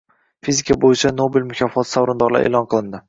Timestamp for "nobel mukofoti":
1.19-1.91